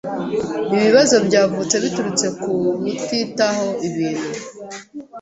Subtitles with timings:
[0.71, 4.29] Ibi bibazo byavutse biturutse kubutitaho ibintu.